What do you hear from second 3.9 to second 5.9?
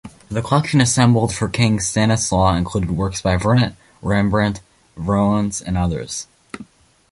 Rembrandt, Veronese and